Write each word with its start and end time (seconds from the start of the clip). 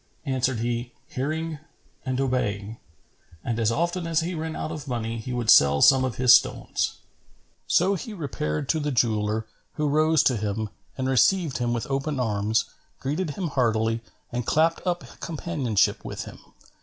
Answered 0.25 0.61
he, 0.61 0.93
"Hearing 1.09 1.59
and 2.03 2.19
obeying;" 2.19 2.77
and 3.43 3.59
as 3.59 3.69
often 3.71 4.07
as 4.07 4.21
he 4.21 4.33
ran 4.33 4.55
out 4.55 4.71
of 4.71 4.87
money, 4.87 5.19
he 5.19 5.31
would 5.31 5.51
sell 5.51 5.79
some 5.79 6.03
of 6.03 6.15
his 6.15 6.35
stones. 6.35 6.97
So 7.67 7.93
he 7.93 8.11
repaired 8.11 8.67
to 8.69 8.79
the 8.79 8.89
jeweller, 8.91 9.45
who 9.73 9.87
rose 9.87 10.23
to 10.23 10.37
him 10.37 10.69
and 10.97 11.07
received 11.07 11.59
him 11.59 11.71
with 11.71 11.85
open 11.87 12.19
arms, 12.19 12.65
greeted 12.99 13.29
him 13.37 13.49
heartily 13.49 14.01
and 14.31 14.43
clapped 14.43 14.81
up 14.87 15.03
companionship 15.19 16.03
with 16.03 16.23
him. 16.25 16.39